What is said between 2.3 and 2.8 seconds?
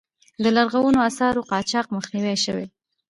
شوی؟